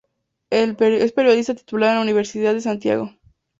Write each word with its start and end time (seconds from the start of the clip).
Es 0.49 1.11
periodista 1.13 1.53
titulado 1.53 1.91
en 1.91 1.97
la 1.97 2.01
Universidad 2.03 2.55
de 2.55 2.61
Santiago. 2.61 3.11